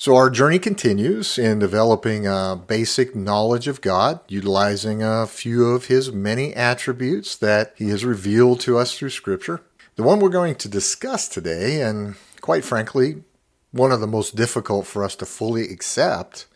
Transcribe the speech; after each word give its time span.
So, 0.00 0.14
our 0.14 0.30
journey 0.30 0.60
continues 0.60 1.38
in 1.38 1.58
developing 1.58 2.24
a 2.24 2.54
basic 2.54 3.16
knowledge 3.16 3.66
of 3.66 3.80
God, 3.80 4.20
utilizing 4.28 5.02
a 5.02 5.26
few 5.26 5.70
of 5.70 5.86
His 5.86 6.12
many 6.12 6.54
attributes 6.54 7.34
that 7.34 7.74
He 7.76 7.88
has 7.88 8.04
revealed 8.04 8.60
to 8.60 8.78
us 8.78 8.96
through 8.96 9.10
Scripture. 9.10 9.60
The 9.96 10.04
one 10.04 10.20
we're 10.20 10.28
going 10.28 10.54
to 10.54 10.68
discuss 10.68 11.26
today, 11.26 11.82
and 11.82 12.14
quite 12.40 12.64
frankly, 12.64 13.24
one 13.72 13.90
of 13.90 13.98
the 13.98 14.06
most 14.06 14.36
difficult 14.36 14.86
for 14.86 15.02
us 15.02 15.16
to 15.16 15.26
fully 15.26 15.68
accept, 15.68 16.46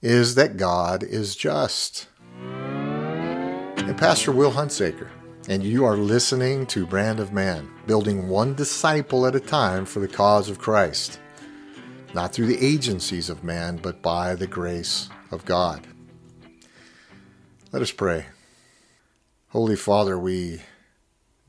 is 0.00 0.34
that 0.36 0.56
God 0.56 1.02
is 1.02 1.36
just. 1.36 2.08
And 2.40 3.98
Pastor 3.98 4.32
Will 4.32 4.52
Hunsaker, 4.52 5.10
and 5.46 5.62
you 5.62 5.84
are 5.84 5.98
listening 5.98 6.64
to 6.68 6.86
Brand 6.86 7.20
of 7.20 7.34
Man, 7.34 7.70
building 7.86 8.30
one 8.30 8.54
disciple 8.54 9.26
at 9.26 9.36
a 9.36 9.40
time 9.40 9.84
for 9.84 10.00
the 10.00 10.08
cause 10.08 10.48
of 10.48 10.58
Christ 10.58 11.18
not 12.14 12.32
through 12.32 12.46
the 12.46 12.64
agencies 12.64 13.30
of 13.30 13.42
man, 13.42 13.76
but 13.76 14.02
by 14.02 14.34
the 14.34 14.46
grace 14.46 15.08
of 15.30 15.44
God. 15.44 15.86
Let 17.72 17.82
us 17.82 17.92
pray. 17.92 18.26
Holy 19.48 19.76
Father, 19.76 20.18
we 20.18 20.62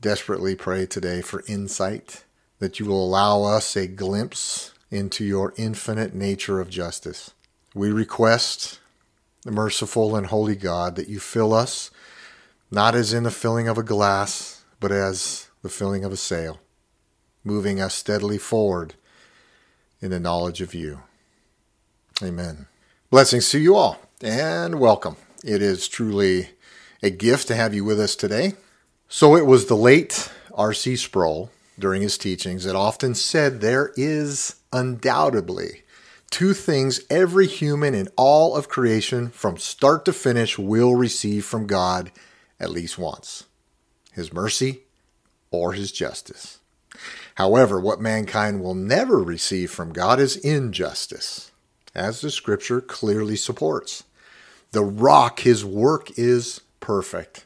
desperately 0.00 0.54
pray 0.54 0.86
today 0.86 1.20
for 1.20 1.44
insight, 1.46 2.24
that 2.58 2.80
you 2.80 2.86
will 2.86 3.04
allow 3.04 3.42
us 3.42 3.76
a 3.76 3.86
glimpse 3.86 4.72
into 4.90 5.24
your 5.24 5.52
infinite 5.56 6.14
nature 6.14 6.60
of 6.60 6.70
justice. 6.70 7.32
We 7.74 7.90
request, 7.90 8.80
the 9.42 9.50
merciful 9.50 10.16
and 10.16 10.26
holy 10.26 10.56
God, 10.56 10.96
that 10.96 11.08
you 11.08 11.20
fill 11.20 11.52
us, 11.52 11.90
not 12.70 12.94
as 12.94 13.12
in 13.12 13.24
the 13.24 13.30
filling 13.30 13.68
of 13.68 13.76
a 13.76 13.82
glass, 13.82 14.64
but 14.80 14.92
as 14.92 15.48
the 15.62 15.68
filling 15.68 16.04
of 16.04 16.12
a 16.12 16.16
sail, 16.16 16.60
moving 17.42 17.80
us 17.80 17.94
steadily 17.94 18.38
forward 18.38 18.94
in 20.04 20.10
the 20.10 20.20
knowledge 20.20 20.60
of 20.60 20.74
you. 20.74 21.00
Amen. 22.22 22.66
Blessings 23.08 23.48
to 23.48 23.58
you 23.58 23.74
all 23.74 23.98
and 24.20 24.78
welcome. 24.78 25.16
It 25.42 25.62
is 25.62 25.88
truly 25.88 26.50
a 27.02 27.08
gift 27.08 27.48
to 27.48 27.54
have 27.54 27.72
you 27.72 27.84
with 27.84 27.98
us 27.98 28.14
today. 28.14 28.52
So, 29.08 29.34
it 29.34 29.46
was 29.46 29.64
the 29.66 29.76
late 29.76 30.30
R.C. 30.52 30.96
Sproul 30.96 31.50
during 31.78 32.02
his 32.02 32.18
teachings 32.18 32.64
that 32.64 32.76
often 32.76 33.14
said 33.14 33.60
there 33.60 33.92
is 33.96 34.56
undoubtedly 34.74 35.84
two 36.28 36.52
things 36.52 37.00
every 37.08 37.46
human 37.46 37.94
in 37.94 38.08
all 38.16 38.56
of 38.56 38.68
creation 38.68 39.30
from 39.30 39.56
start 39.56 40.04
to 40.04 40.12
finish 40.12 40.58
will 40.58 40.94
receive 40.94 41.46
from 41.46 41.66
God 41.66 42.12
at 42.60 42.70
least 42.70 42.98
once 42.98 43.44
his 44.12 44.34
mercy 44.34 44.82
or 45.50 45.72
his 45.72 45.92
justice. 45.92 46.58
However, 47.36 47.80
what 47.80 48.00
mankind 48.00 48.62
will 48.62 48.74
never 48.74 49.18
receive 49.18 49.70
from 49.70 49.92
God 49.92 50.20
is 50.20 50.36
injustice, 50.36 51.50
as 51.94 52.20
the 52.20 52.30
scripture 52.30 52.80
clearly 52.80 53.36
supports. 53.36 54.04
The 54.72 54.84
rock, 54.84 55.40
his 55.40 55.64
work 55.64 56.18
is 56.18 56.60
perfect. 56.80 57.44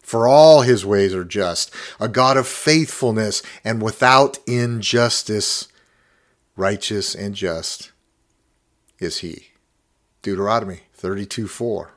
For 0.00 0.28
all 0.28 0.60
his 0.60 0.86
ways 0.86 1.14
are 1.14 1.24
just, 1.24 1.74
a 1.98 2.08
God 2.08 2.36
of 2.36 2.46
faithfulness 2.46 3.42
and 3.64 3.82
without 3.82 4.38
injustice, 4.46 5.68
righteous 6.54 7.14
and 7.14 7.34
just 7.34 7.90
is 8.98 9.18
he. 9.18 9.48
Deuteronomy 10.22 10.82
32 10.94 11.48
4. 11.48 11.92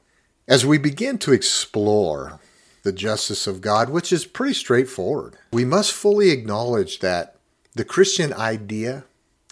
As 0.47 0.65
we 0.65 0.77
begin 0.77 1.17
to 1.19 1.33
explore 1.33 2.39
the 2.83 2.91
justice 2.91 3.47
of 3.47 3.61
God, 3.61 3.89
which 3.89 4.11
is 4.11 4.25
pretty 4.25 4.53
straightforward. 4.53 5.35
We 5.51 5.65
must 5.65 5.93
fully 5.93 6.29
acknowledge 6.31 6.99
that 6.99 7.35
the 7.73 7.85
Christian 7.85 8.33
idea 8.33 9.05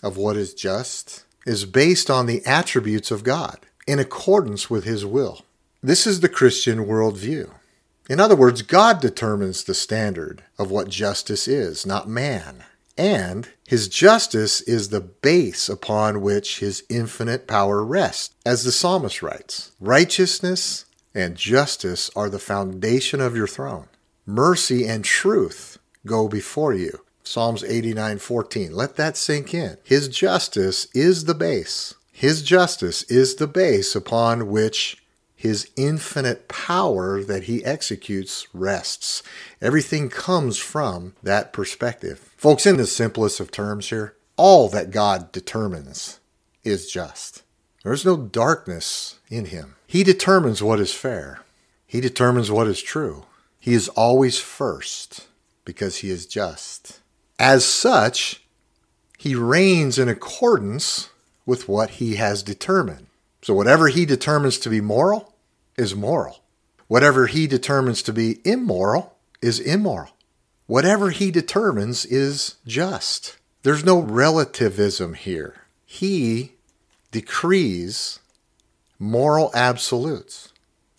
of 0.04 0.18
what 0.18 0.38
is 0.38 0.54
just 0.54 1.26
is 1.46 1.66
based 1.66 2.10
on 2.10 2.26
the 2.26 2.46
attributes 2.46 3.12
of 3.12 3.24
God 3.24 3.60
in 3.88 4.00
accordance 4.00 4.70
with 4.70 4.84
His 4.84 5.06
will. 5.06 5.46
This 5.82 6.06
is 6.08 6.20
the 6.20 6.30
Christian 6.30 6.86
worldview. 6.86 7.52
In 8.10 8.20
other 8.20 8.36
words, 8.36 8.62
God 8.62 9.02
determines 9.02 9.64
the 9.64 9.74
standard 9.74 10.44
of 10.58 10.72
what 10.72 10.90
justice 10.90 11.48
is, 11.48 11.86
not 11.86 12.08
man. 12.08 12.64
And 12.98 13.50
his 13.68 13.88
justice 13.88 14.62
is 14.62 14.90
the 14.90 15.02
base 15.02 15.70
upon 15.70 16.22
which 16.22 16.60
his 16.60 16.84
infinite 16.90 17.48
power 17.48 17.84
rests. 17.84 18.34
As 18.46 18.64
the 18.64 18.72
psalmist 18.72 19.22
writes, 19.22 19.72
righteousness 19.80 20.86
and 21.18 21.36
justice 21.36 22.12
are 22.16 22.30
the 22.30 22.40
foundation 22.40 23.20
of 23.20 23.36
your 23.36 23.48
throne. 23.48 23.88
Mercy 24.26 24.86
and 24.86 25.04
truth 25.04 25.80
go 26.06 26.28
before 26.28 26.74
you. 26.74 27.02
Psalms 27.24 27.64
89:14. 27.64 28.72
Let 28.72 28.96
that 28.96 29.18
sink 29.18 29.54
in. 29.54 29.78
His 29.84 30.08
justice 30.08 30.88
is 30.94 31.26
the 31.26 31.34
base. 31.34 31.96
His 32.12 32.42
justice 32.42 33.04
is 33.04 33.36
the 33.36 33.48
base 33.48 33.96
upon 33.96 34.48
which 34.48 35.04
his 35.36 35.70
infinite 35.76 36.48
power 36.48 37.24
that 37.24 37.44
he 37.44 37.64
executes 37.66 38.48
rests. 38.54 39.22
Everything 39.62 40.10
comes 40.10 40.58
from 40.58 41.14
that 41.22 41.52
perspective. 41.54 42.32
Folks, 42.38 42.66
in 42.66 42.78
the 42.78 42.88
simplest 42.88 43.40
of 43.40 43.52
terms 43.52 43.90
here, 43.90 44.16
all 44.36 44.70
that 44.70 44.92
God 44.92 45.32
determines 45.32 46.20
is 46.64 46.90
just. 46.90 47.44
There 47.88 47.94
is 47.94 48.04
no 48.04 48.18
darkness 48.18 49.18
in 49.30 49.46
him. 49.46 49.78
He 49.88 50.04
determines 50.04 50.62
what 50.62 50.82
is 50.82 50.94
fair. 50.94 51.46
He 51.86 52.02
determines 52.02 52.52
what 52.52 52.68
is 52.68 52.82
true. 52.82 53.28
He 53.62 53.74
is 53.74 53.88
always 53.88 54.38
first 54.38 55.28
because 55.64 56.00
he 56.00 56.10
is 56.10 56.26
just. 56.26 57.00
As 57.40 57.64
such, 57.64 58.44
he 59.18 59.36
reigns 59.36 59.98
in 59.98 60.10
accordance 60.10 61.12
with 61.46 61.70
what 61.70 61.92
he 61.92 62.18
has 62.18 62.44
determined. 62.44 63.08
So 63.42 63.54
whatever 63.54 63.88
he 63.88 64.06
determines 64.06 64.58
to 64.58 64.70
be 64.70 64.82
moral 64.82 65.34
is 65.78 65.96
moral. 65.96 66.44
Whatever 66.90 67.28
he 67.28 67.48
determines 67.48 68.02
to 68.02 68.12
be 68.12 68.42
immoral 68.44 69.16
is 69.42 69.62
immoral. 69.62 70.12
Whatever 70.66 71.12
he 71.12 71.32
determines 71.32 72.04
is 72.04 72.56
just. 72.68 73.38
There's 73.64 73.86
no 73.86 74.02
relativism 74.02 75.14
here. 75.14 75.62
He 75.86 76.57
decrees 77.12 78.20
moral 79.00 79.52
absolutes. 79.54 80.52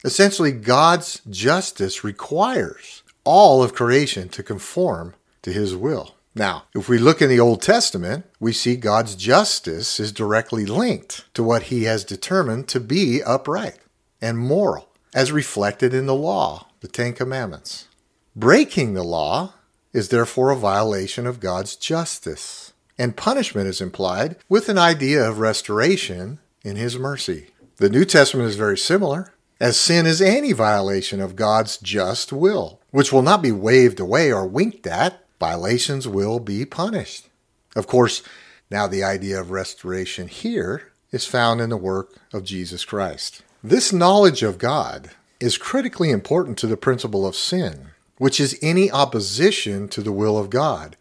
Essentially, 0.04 0.52
God's 0.52 1.20
justice 1.28 2.04
requires 2.04 3.02
all 3.24 3.62
of 3.62 3.74
creation 3.74 4.28
to 4.30 4.42
conform 4.42 5.14
to 5.42 5.52
his 5.52 5.74
will. 5.74 6.14
Now, 6.34 6.64
if 6.74 6.88
we 6.88 6.98
look 6.98 7.20
in 7.20 7.28
the 7.28 7.40
Old 7.40 7.62
Testament, 7.62 8.24
we 8.38 8.52
see 8.52 8.76
God's 8.76 9.16
justice 9.16 9.98
is 9.98 10.12
directly 10.12 10.64
linked 10.64 11.24
to 11.34 11.42
what 11.42 11.64
he 11.64 11.84
has 11.84 12.04
determined 12.04 12.68
to 12.68 12.78
be 12.78 13.22
upright 13.22 13.78
and 14.20 14.38
moral, 14.38 14.88
as 15.14 15.32
reflected 15.32 15.92
in 15.92 16.06
the 16.06 16.14
law, 16.14 16.68
the 16.80 16.88
Ten 16.88 17.12
Commandments. 17.12 17.88
Breaking 18.36 18.94
the 18.94 19.02
law 19.02 19.54
is 19.92 20.10
therefore 20.10 20.50
a 20.50 20.56
violation 20.56 21.26
of 21.26 21.40
God's 21.40 21.74
justice, 21.74 22.72
and 22.98 23.16
punishment 23.16 23.68
is 23.68 23.80
implied 23.80 24.36
with 24.48 24.68
an 24.68 24.78
idea 24.78 25.22
of 25.28 25.38
restoration 25.38 26.38
in 26.62 26.76
his 26.76 26.98
mercy. 26.98 27.48
The 27.76 27.88
New 27.88 28.04
Testament 28.04 28.48
is 28.48 28.56
very 28.56 28.76
similar, 28.76 29.32
as 29.60 29.76
sin 29.76 30.06
is 30.06 30.20
any 30.20 30.52
violation 30.52 31.20
of 31.20 31.36
God's 31.36 31.78
just 31.78 32.32
will, 32.32 32.80
which 32.90 33.12
will 33.12 33.22
not 33.22 33.42
be 33.42 33.52
waved 33.52 34.00
away 34.00 34.32
or 34.32 34.46
winked 34.46 34.86
at. 34.86 35.24
Violations 35.38 36.08
will 36.08 36.40
be 36.40 36.64
punished. 36.64 37.28
Of 37.76 37.86
course, 37.86 38.22
now 38.70 38.86
the 38.86 39.04
idea 39.04 39.40
of 39.40 39.50
restoration 39.50 40.28
here 40.28 40.92
is 41.12 41.24
found 41.24 41.60
in 41.60 41.70
the 41.70 41.76
work 41.76 42.14
of 42.32 42.44
Jesus 42.44 42.84
Christ. 42.84 43.42
This 43.62 43.92
knowledge 43.92 44.42
of 44.42 44.58
God 44.58 45.10
is 45.40 45.56
critically 45.56 46.10
important 46.10 46.58
to 46.58 46.66
the 46.66 46.76
principle 46.76 47.26
of 47.26 47.36
sin, 47.36 47.88
which 48.18 48.40
is 48.40 48.58
any 48.60 48.90
opposition 48.90 49.88
to 49.88 50.02
the 50.02 50.12
will 50.12 50.36
of 50.36 50.50
God. 50.50 50.96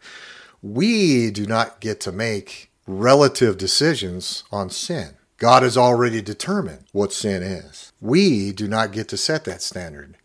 We 0.62 1.30
do 1.30 1.46
not 1.46 1.80
get 1.80 2.00
to 2.00 2.12
make 2.12 2.70
relative 2.86 3.58
decisions 3.58 4.44
on 4.50 4.70
sin. 4.70 5.14
God 5.36 5.62
has 5.62 5.76
already 5.76 6.20
determined 6.20 6.86
what 6.92 7.12
sin 7.12 7.42
is. 7.42 7.92
We 8.00 8.50
do 8.50 8.66
not 8.66 8.92
get 8.92 9.08
to 9.08 9.16
set 9.16 9.44
that 9.44 9.62
standard. 9.62 10.16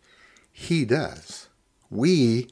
He 0.50 0.84
does. 0.84 1.48
We 1.88 2.48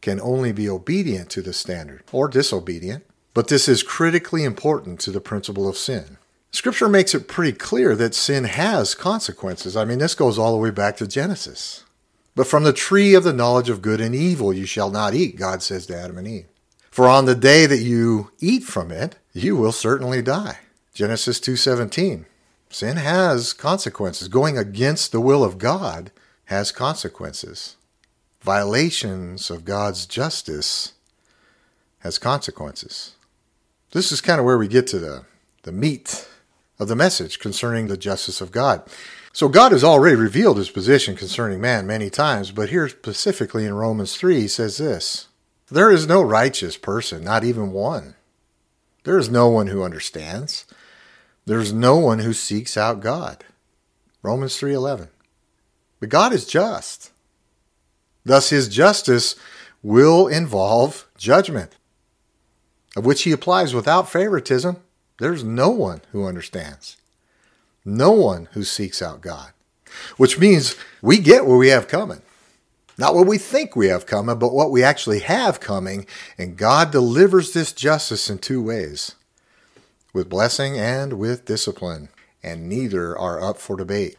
can 0.00 0.20
only 0.20 0.52
be 0.52 0.68
obedient 0.68 1.30
to 1.30 1.42
the 1.42 1.52
standard 1.52 2.04
or 2.12 2.28
disobedient, 2.28 3.04
but 3.34 3.48
this 3.48 3.68
is 3.68 3.82
critically 3.82 4.44
important 4.44 5.00
to 5.00 5.10
the 5.10 5.20
principle 5.20 5.68
of 5.68 5.76
sin. 5.76 6.18
Scripture 6.52 6.88
makes 6.88 7.14
it 7.14 7.26
pretty 7.26 7.52
clear 7.52 7.96
that 7.96 8.14
sin 8.14 8.44
has 8.44 8.94
consequences. 8.94 9.76
I 9.76 9.84
mean, 9.84 9.98
this 9.98 10.14
goes 10.14 10.38
all 10.38 10.52
the 10.52 10.58
way 10.62 10.70
back 10.70 10.96
to 10.98 11.08
Genesis. 11.08 11.84
But 12.36 12.46
from 12.46 12.62
the 12.62 12.72
tree 12.72 13.14
of 13.14 13.24
the 13.24 13.32
knowledge 13.32 13.68
of 13.68 13.82
good 13.82 14.00
and 14.00 14.14
evil 14.14 14.52
you 14.52 14.64
shall 14.64 14.90
not 14.90 15.14
eat, 15.14 15.36
God 15.36 15.62
says 15.62 15.86
to 15.86 15.96
Adam 15.96 16.18
and 16.18 16.28
Eve. 16.28 16.46
For 16.96 17.06
on 17.06 17.26
the 17.26 17.34
day 17.34 17.66
that 17.66 17.82
you 17.82 18.30
eat 18.40 18.64
from 18.64 18.90
it, 18.90 19.16
you 19.34 19.54
will 19.54 19.70
certainly 19.70 20.22
die. 20.22 20.60
Genesis 20.94 21.38
2:17. 21.38 22.24
Sin 22.70 22.96
has 22.96 23.52
consequences. 23.52 24.28
Going 24.28 24.56
against 24.56 25.12
the 25.12 25.20
will 25.20 25.44
of 25.44 25.58
God 25.58 26.10
has 26.46 26.72
consequences. 26.72 27.76
Violations 28.40 29.50
of 29.50 29.66
God's 29.66 30.06
justice 30.06 30.94
has 31.98 32.16
consequences. 32.16 33.10
This 33.92 34.10
is 34.10 34.22
kind 34.22 34.40
of 34.40 34.46
where 34.46 34.56
we 34.56 34.66
get 34.66 34.86
to 34.86 34.98
the, 34.98 35.26
the 35.64 35.72
meat 35.72 36.26
of 36.78 36.88
the 36.88 36.96
message 36.96 37.40
concerning 37.40 37.88
the 37.88 37.98
justice 37.98 38.40
of 38.40 38.52
God. 38.52 38.88
So 39.34 39.48
God 39.48 39.72
has 39.72 39.84
already 39.84 40.16
revealed 40.16 40.56
his 40.56 40.70
position 40.70 41.14
concerning 41.14 41.60
man 41.60 41.86
many 41.86 42.08
times, 42.08 42.52
but 42.52 42.70
here 42.70 42.88
specifically 42.88 43.66
in 43.66 43.74
Romans 43.74 44.16
3, 44.16 44.40
he 44.40 44.48
says 44.48 44.78
this 44.78 45.26
There 45.68 45.90
is 45.90 46.06
no 46.06 46.22
righteous 46.22 46.76
person, 46.76 47.24
not 47.24 47.44
even 47.44 47.72
one. 47.72 48.14
There 49.04 49.18
is 49.18 49.28
no 49.28 49.48
one 49.48 49.68
who 49.68 49.82
understands. 49.82 50.66
There 51.44 51.60
is 51.60 51.72
no 51.72 51.96
one 51.96 52.20
who 52.20 52.32
seeks 52.32 52.76
out 52.76 53.00
God. 53.00 53.44
Romans 54.22 54.56
3:11. 54.56 55.08
But 56.00 56.08
God 56.08 56.32
is 56.32 56.44
just. 56.44 57.10
Thus 58.24 58.50
his 58.50 58.68
justice 58.68 59.36
will 59.82 60.26
involve 60.26 61.06
judgment, 61.16 61.76
of 62.96 63.06
which 63.06 63.22
he 63.22 63.32
applies 63.32 63.74
without 63.74 64.10
favoritism. 64.10 64.78
There's 65.18 65.44
no 65.44 65.70
one 65.70 66.02
who 66.12 66.26
understands 66.26 66.96
no 67.86 68.10
one 68.10 68.48
who 68.52 68.64
seeks 68.64 69.00
out 69.00 69.20
God, 69.20 69.52
which 70.16 70.38
means 70.38 70.74
we 71.00 71.18
get 71.18 71.46
what 71.46 71.56
we 71.56 71.68
have 71.68 71.86
coming. 71.86 72.20
Not 72.98 73.14
what 73.14 73.26
we 73.26 73.38
think 73.38 73.76
we 73.76 73.88
have 73.88 74.06
coming, 74.06 74.38
but 74.38 74.52
what 74.52 74.70
we 74.70 74.82
actually 74.82 75.20
have 75.20 75.60
coming. 75.60 76.06
And 76.38 76.56
God 76.56 76.90
delivers 76.90 77.52
this 77.52 77.72
justice 77.72 78.30
in 78.30 78.38
two 78.38 78.62
ways 78.62 79.14
with 80.12 80.30
blessing 80.30 80.78
and 80.78 81.14
with 81.14 81.44
discipline, 81.44 82.08
and 82.42 82.68
neither 82.68 83.16
are 83.16 83.42
up 83.42 83.58
for 83.58 83.76
debate. 83.76 84.16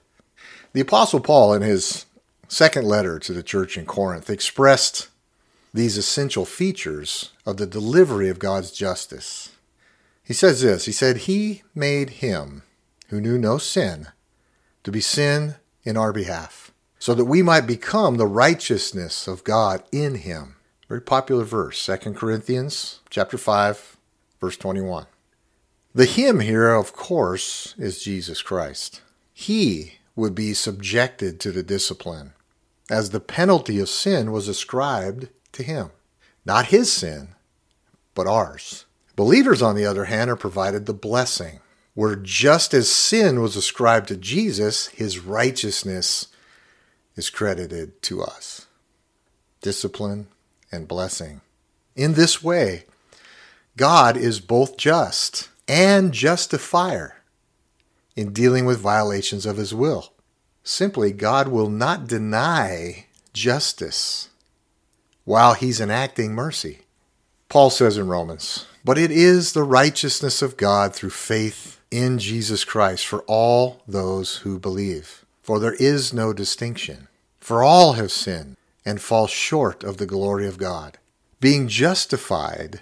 The 0.74 0.82
Apostle 0.82 1.20
Paul, 1.20 1.54
in 1.54 1.64
his 1.64 2.06
second 2.48 2.86
letter 2.86 3.18
to 3.18 3.34
the 3.34 3.42
church 3.42 3.78
in 3.78 3.86
Corinth, 3.88 4.30
expressed 4.30 5.10
these 5.74 5.98
essential 5.98 6.46
features 6.46 7.32
of 7.46 7.58
the 7.58 7.66
delivery 7.66 8.30
of 8.30 8.38
God's 8.38 8.72
justice. 8.72 9.52
He 10.24 10.34
says 10.34 10.62
this 10.62 10.86
He 10.86 10.92
said, 10.92 11.18
He 11.18 11.64
made 11.74 12.10
him 12.12 12.64
who 13.10 13.22
knew 13.22 13.38
no 13.38 13.58
sin, 13.58 14.08
to 14.84 14.92
be 14.92 15.02
sin 15.02 15.56
in 15.84 15.98
our 15.98 16.12
behalf, 16.12 16.72
so 17.00 17.14
that 17.14 17.26
we 17.26 17.42
might 17.42 17.68
become 17.68 18.18
the 18.18 18.28
righteousness 18.28 19.28
of 19.28 19.44
God 19.44 19.84
in 19.92 20.16
him. 20.16 20.56
Very 20.88 21.02
popular 21.02 21.44
verse, 21.44 21.86
2 21.86 22.14
Corinthians 22.14 23.02
chapter 23.10 23.38
5, 23.38 23.98
verse 24.40 24.58
21. 24.58 25.06
The 25.94 26.06
him 26.06 26.40
here, 26.40 26.70
of 26.70 26.94
course, 26.94 27.76
is 27.78 28.04
Jesus 28.04 28.42
Christ. 28.42 29.02
He 29.34 29.94
would 30.16 30.34
be 30.34 30.54
subjected 30.54 31.40
to 31.40 31.52
the 31.52 31.64
discipline, 31.64 32.34
as 32.90 33.10
the 33.10 33.20
penalty 33.20 33.80
of 33.80 33.90
sin 33.90 34.32
was 34.32 34.48
ascribed 34.48 35.30
to 35.54 35.64
him. 35.64 35.92
Not 36.46 36.68
his 36.68 36.92
sin, 36.92 37.30
but 38.16 38.28
ours. 38.28 38.86
Believers, 39.16 39.62
on 39.62 39.76
the 39.76 39.86
other 39.86 40.06
hand, 40.06 40.30
are 40.30 40.36
provided 40.36 40.86
the 40.86 40.94
blessing 40.94 41.60
where 41.98 42.16
just 42.16 42.76
as 42.76 42.88
sin 42.88 43.42
was 43.42 43.56
ascribed 43.56 44.08
to 44.08 44.16
Jesus, 44.16 44.86
his 44.90 45.18
righteousness 45.18 46.28
is 47.18 47.30
credited 47.30 48.02
to 48.04 48.22
us. 48.22 48.68
Discipline 49.62 50.28
and 50.72 50.88
blessing. 50.88 51.42
In 51.96 52.14
this 52.14 52.42
way, 52.42 52.86
God 53.76 54.16
is 54.16 54.40
both 54.40 54.78
just 54.78 55.50
and 55.68 56.14
justifier 56.14 57.18
in 58.16 58.32
dealing 58.32 58.66
with 58.66 58.80
violations 58.80 59.46
of 59.46 59.58
his 59.58 59.74
will. 59.74 60.14
Simply, 60.64 61.12
God 61.12 61.48
will 61.48 61.70
not 61.70 62.08
deny 62.08 63.06
justice 63.34 64.30
while 65.24 65.54
he's 65.54 65.82
enacting 65.82 66.34
mercy. 66.34 66.80
Paul 67.50 67.70
says 67.70 67.98
in 67.98 68.08
Romans, 68.08 68.66
but 68.84 68.98
it 68.98 69.12
is 69.12 69.54
the 69.54 69.64
righteousness 69.64 70.42
of 70.42 70.58
God 70.58 70.96
through 70.96 71.12
faith 71.12 71.80
in 71.92 72.20
Jesus 72.20 72.64
Christ 72.64 73.06
for 73.06 73.22
all 73.28 73.82
those 73.88 74.38
who 74.38 74.60
believe. 74.60 75.26
For 75.48 75.62
there 75.62 75.76
is 75.76 76.14
no 76.14 76.34
distinction. 76.34 77.08
For 77.40 77.64
all 77.64 77.94
have 77.94 78.12
sinned 78.12 78.58
and 78.84 79.02
fall 79.02 79.28
short 79.28 79.82
of 79.82 79.96
the 79.96 80.06
glory 80.06 80.46
of 80.46 80.58
God, 80.58 80.98
being 81.40 81.70
justified 81.70 82.82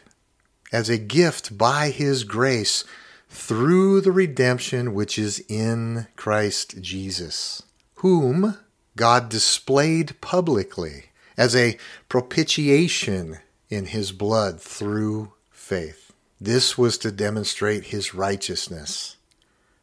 as 0.74 0.90
a 0.90 0.98
gift 0.98 1.60
by 1.60 1.92
his 1.92 2.24
grace 2.24 2.84
through 3.30 4.02
the 4.02 4.12
redemption 4.12 4.96
which 4.96 5.20
is 5.20 5.46
in 5.48 6.08
Christ 6.16 6.82
Jesus, 6.82 7.62
whom 7.98 8.58
God 8.96 9.30
displayed 9.30 10.20
publicly 10.20 11.12
as 11.38 11.56
a 11.56 11.78
propitiation 12.10 13.38
in 13.70 13.86
his 13.86 14.12
blood 14.12 14.60
through 14.60 15.34
faith. 15.52 16.14
This 16.42 16.80
was 16.80 16.98
to 16.98 17.12
demonstrate 17.12 17.86
his 17.86 18.16
righteousness, 18.16 19.18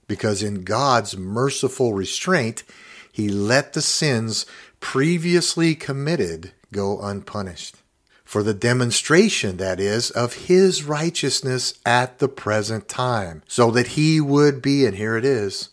because 0.07 0.43
in 0.43 0.65
God's 0.65 1.17
merciful 1.17 1.95
restraint, 1.95 2.65
he 3.11 3.29
let 3.29 3.73
the 3.73 3.83
sins 3.83 4.47
previously 4.81 5.75
committed 5.75 6.53
go 6.73 7.01
unpunished. 7.01 7.77
For 8.25 8.43
the 8.43 8.55
demonstration, 8.55 9.59
that 9.59 9.79
is, 9.79 10.11
of 10.11 10.47
his 10.47 10.85
righteousness 10.85 11.79
at 11.85 12.19
the 12.19 12.29
present 12.29 12.89
time, 12.89 13.43
so 13.47 13.71
that 13.71 13.89
he 13.89 14.21
would 14.21 14.63
be, 14.63 14.87
and 14.87 14.97
here 14.97 15.19
it 15.19 15.25
is, 15.25 15.69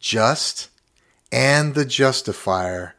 just 0.00 0.70
and 1.30 1.74
the 1.74 1.84
justifier 1.84 2.94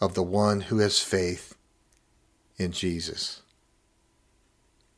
of 0.00 0.14
the 0.14 0.22
one 0.22 0.62
who 0.62 0.78
has 0.78 1.00
faith 1.00 1.54
in 2.58 2.72
Jesus. 2.72 3.40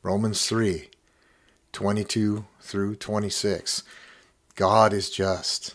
Romans 0.03 0.47
3 0.47 0.91
22 1.73 2.47
through 2.61 2.97
26. 2.97 3.83
God 4.57 4.93
is 4.93 5.11
just, 5.11 5.75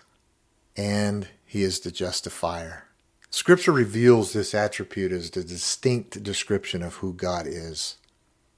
and 0.76 1.28
he 1.46 1.62
is 1.62 1.80
the 1.80 1.92
justifier. 1.92 2.86
Scripture 3.30 3.72
reveals 3.72 4.34
this 4.34 4.54
attribute 4.54 5.12
as 5.12 5.30
the 5.30 5.44
distinct 5.44 6.22
description 6.24 6.82
of 6.84 6.96
who 6.96 7.14
God 7.14 7.46
is. 7.48 7.98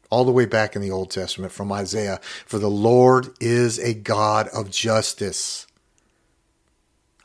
All 0.10 0.26
the 0.26 0.32
way 0.32 0.46
back 0.46 0.76
in 0.76 0.82
the 0.82 0.92
Old 0.92 1.12
Testament 1.12 1.52
from 1.52 1.72
Isaiah, 1.72 2.20
for 2.46 2.58
the 2.58 2.70
Lord 2.70 3.30
is 3.40 3.78
a 3.80 3.94
God 3.94 4.48
of 4.48 4.72
justice. 4.72 5.68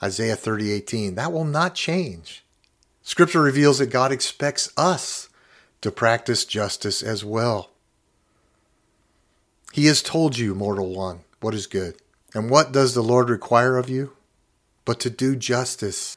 Isaiah 0.03 0.37
30:18. 0.37 1.15
That 1.15 1.33
will 1.33 1.45
not 1.45 1.75
change. 1.75 2.45
Scripture 3.03 3.41
reveals 3.41 3.79
that 3.79 3.87
God 3.87 4.11
expects 4.11 4.71
us 4.77 5.29
to 5.81 5.93
practice 5.93 6.45
justice 6.45 7.03
as 7.03 7.25
well. 7.25 7.71
He 9.73 9.87
has 9.87 10.03
told 10.03 10.37
you, 10.37 10.55
mortal 10.55 10.95
one, 10.95 11.21
what 11.41 11.55
is 11.55 11.67
good. 11.67 11.97
And 12.35 12.51
what 12.51 12.73
does 12.73 12.95
the 12.95 13.02
Lord 13.02 13.31
require 13.31 13.76
of 13.76 13.88
you? 13.88 14.12
But 14.85 15.00
to 15.00 15.11
do 15.11 15.37
justice, 15.37 16.17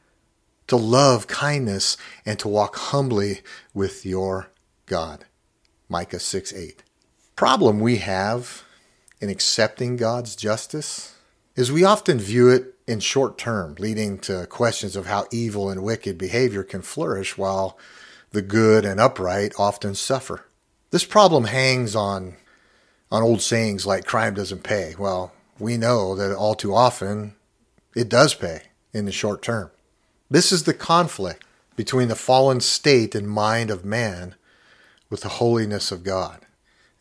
to 0.68 0.76
love 0.76 1.28
kindness, 1.28 1.98
and 2.26 2.38
to 2.40 2.48
walk 2.48 2.76
humbly 2.76 3.42
with 3.74 4.06
your 4.06 4.50
God. 4.86 5.26
Micah 5.90 6.20
6 6.20 6.54
8. 6.54 6.84
Problem 7.36 7.80
we 7.80 7.98
have 7.98 8.64
in 9.20 9.30
accepting 9.30 9.98
God's 9.98 10.36
justice 10.36 11.16
is 11.56 11.72
we 11.72 11.84
often 11.84 12.20
view 12.20 12.50
it 12.50 12.76
in 12.88 13.00
short 13.00 13.38
term, 13.38 13.76
leading 13.78 14.18
to 14.20 14.46
questions 14.48 14.96
of 14.96 15.06
how 15.06 15.26
evil 15.32 15.70
and 15.70 15.84
wicked 15.84 16.18
behavior 16.18 16.64
can 16.64 16.82
flourish 16.82 17.38
while 17.38 17.78
the 18.32 18.42
good 18.42 18.86
and 18.86 19.00
upright 19.00 19.54
often 19.58 19.96
suffer. 19.96 20.46
This 20.90 21.06
problem 21.06 21.46
hangs 21.46 21.96
on 21.96 22.36
on 23.12 23.22
old 23.24 23.42
sayings 23.42 23.86
like 23.86 24.06
crime 24.06 24.34
doesn't 24.34 24.64
pay. 24.64 24.96
Well, 24.98 25.34
we 25.62 25.78
know 25.78 26.16
that 26.16 26.36
all 26.36 26.56
too 26.56 26.74
often 26.74 27.36
it 27.96 28.10
does 28.10 28.34
pay 28.34 28.64
in 28.94 29.06
the 29.06 29.12
short 29.12 29.42
term. 29.42 29.72
This 30.30 30.52
is 30.52 30.64
the 30.64 30.74
conflict 30.74 31.44
between 31.76 32.08
the 32.08 32.16
fallen 32.16 32.60
state 32.60 33.16
and 33.16 33.30
mind 33.30 33.70
of 33.70 33.86
man 33.86 34.36
with 35.10 35.22
the 35.22 35.30
holiness 35.30 35.92
of 35.92 36.04
God. 36.04 36.46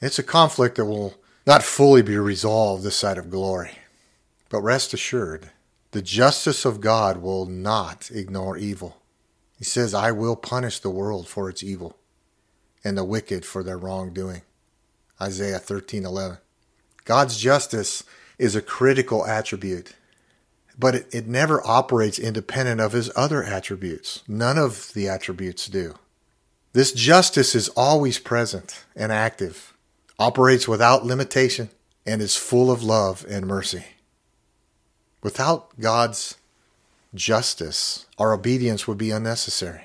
It's 0.01 0.19
a 0.19 0.23
conflict 0.23 0.77
that 0.77 0.85
will 0.85 1.15
not 1.47 1.63
fully 1.63 2.03
be 2.03 2.17
resolved 2.17 2.83
this 2.83 2.97
side 2.97 3.19
of 3.19 3.31
glory. 3.31 3.73
But 4.49 4.63
rest 4.63 4.93
assured, 4.93 5.51
the 5.93 6.03
justice 6.03 6.65
of 6.65 6.81
God 6.81 7.19
will 7.19 7.47
not 7.47 8.11
ignore 8.13 8.57
evil. 8.57 8.99
He 9.59 9.65
says, 9.65 9.95
I 9.95 10.13
will 10.13 10.37
punish 10.37 10.79
the 10.79 10.91
world 10.91 11.29
for 11.29 11.49
its 11.49 11.63
evil 11.63 11.97
and 12.83 12.97
the 12.97 13.05
wicked 13.05 13.45
for 13.45 13.63
their 13.63 13.79
wrongdoing. 13.79 14.43
Isaiah 15.21 15.61
13:11. 15.61 16.39
God's 17.05 17.37
justice 17.37 18.05
is 18.41 18.57
a 18.57 18.63
critical 18.63 19.27
attribute, 19.27 19.95
but 20.79 20.95
it, 20.95 21.07
it 21.13 21.27
never 21.27 21.65
operates 21.67 22.19
independent 22.19 22.81
of 22.81 22.93
his 22.93 23.11
other 23.15 23.45
attributes. 23.45 24.23
None 24.27 24.59
of 24.59 24.93
the 24.95 25.09
attributes 25.09 25.67
do. 25.67 25.95
This 26.73 26.93
justice 26.93 27.55
is 27.55 27.69
always 27.71 28.19
present 28.19 28.85
and 28.97 29.13
active, 29.13 29.75
operates 30.19 30.67
without 30.67 31.05
limitation, 31.05 31.71
and 32.07 32.23
is 32.23 32.37
full 32.37 32.71
of 32.71 32.83
love 32.83 33.27
and 33.29 33.47
mercy. 33.47 33.85
Without 35.23 35.79
God's 35.79 36.37
justice, 37.15 38.07
our 38.19 38.33
obedience 38.33 38.89
would 38.89 38.97
be 38.97 39.11
unnecessary. 39.11 39.85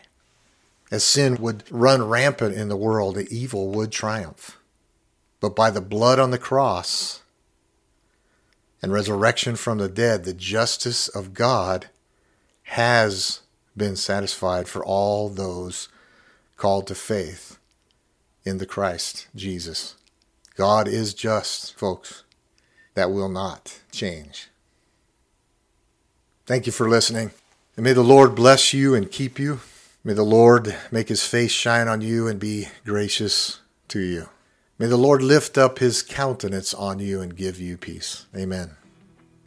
As 0.92 1.04
sin 1.04 1.36
would 1.38 1.64
run 1.70 2.08
rampant 2.08 2.56
in 2.56 2.70
the 2.70 2.78
world, 2.78 3.16
the 3.16 3.28
evil 3.30 3.70
would 3.70 3.92
triumph 3.92 4.58
but 5.46 5.56
by 5.56 5.70
the 5.70 5.82
blood 5.82 6.18
on 6.18 6.32
the 6.32 6.40
cross 6.40 7.22
and 8.86 8.94
resurrection 8.94 9.56
from 9.56 9.80
the 9.80 9.90
dead, 9.90 10.26
the 10.26 10.34
justice 10.34 11.08
of 11.08 11.34
God 11.34 11.88
has 12.66 13.40
been 13.76 13.96
satisfied 13.96 14.68
for 14.68 14.86
all 14.86 15.28
those 15.28 15.90
called 16.56 16.86
to 16.86 16.94
faith 16.94 17.58
in 18.44 18.60
the 18.60 18.66
Christ 18.68 19.26
Jesus. 19.36 19.96
God 20.56 20.88
is 20.88 21.16
just, 21.16 21.76
folks. 21.76 22.26
That 22.94 23.10
will 23.10 23.28
not 23.28 23.80
change. 23.92 24.50
Thank 26.46 26.68
you 26.68 26.72
for 26.72 26.88
listening. 26.88 27.32
And 27.76 27.84
may 27.84 27.94
the 27.94 28.04
Lord 28.04 28.36
bless 28.36 28.72
you 28.72 28.94
and 28.94 29.12
keep 29.12 29.40
you. 29.40 29.62
May 30.04 30.14
the 30.14 30.22
Lord 30.22 30.76
make 30.92 31.10
his 31.10 31.26
face 31.26 31.52
shine 31.52 31.88
on 31.88 32.02
you 32.02 32.28
and 32.28 32.40
be 32.40 32.68
gracious 32.86 33.62
to 33.88 34.00
you. 34.00 34.30
May 34.78 34.88
the 34.88 34.98
Lord 34.98 35.22
lift 35.22 35.58
up 35.58 35.80
his 35.80 36.04
countenance 36.04 36.74
on 36.74 37.00
you 37.00 37.22
and 37.22 37.34
give 37.34 37.62
you 37.62 37.78
peace. 37.78 38.26
Amen. 38.36 38.72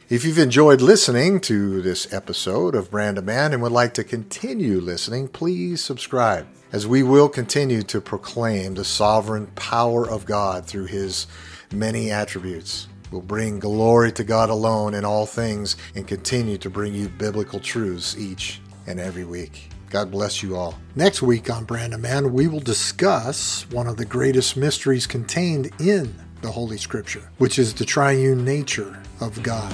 If 0.09 0.25
you've 0.25 0.39
enjoyed 0.39 0.81
listening 0.81 1.39
to 1.41 1.83
this 1.83 2.11
episode 2.11 2.73
of 2.73 2.89
Brand 2.89 3.19
a 3.19 3.21
Man 3.21 3.53
and 3.53 3.61
would 3.61 3.71
like 3.71 3.93
to 3.93 4.03
continue 4.03 4.79
listening, 4.79 5.27
please 5.27 5.83
subscribe, 5.83 6.47
as 6.71 6.87
we 6.87 7.03
will 7.03 7.29
continue 7.29 7.83
to 7.83 8.01
proclaim 8.01 8.73
the 8.73 8.83
sovereign 8.83 9.45
power 9.53 10.09
of 10.09 10.25
God 10.25 10.65
through 10.65 10.85
his 10.85 11.27
many 11.71 12.09
attributes. 12.09 12.87
We'll 13.11 13.21
bring 13.21 13.59
glory 13.59 14.11
to 14.13 14.23
God 14.23 14.49
alone 14.49 14.95
in 14.95 15.05
all 15.05 15.27
things 15.27 15.77
and 15.93 16.07
continue 16.07 16.57
to 16.57 16.71
bring 16.71 16.95
you 16.95 17.07
biblical 17.07 17.59
truths 17.59 18.17
each 18.17 18.61
and 18.87 18.99
every 18.99 19.25
week. 19.25 19.69
God 19.89 20.11
bless 20.11 20.43
you 20.43 20.55
all. 20.55 20.75
Next 20.95 21.21
week 21.21 21.49
on 21.49 21.65
Brand 21.65 21.93
a 21.93 21.97
Man, 21.97 22.31
we 22.33 22.47
will 22.47 22.59
discuss 22.59 23.65
one 23.71 23.87
of 23.87 23.97
the 23.97 24.05
greatest 24.05 24.55
mysteries 24.55 25.07
contained 25.07 25.71
in 25.79 26.13
the 26.41 26.51
Holy 26.51 26.77
Scripture, 26.77 27.29
which 27.37 27.57
is 27.57 27.73
the 27.73 27.85
triune 27.85 28.45
nature 28.45 29.01
of 29.19 29.41
God. 29.41 29.73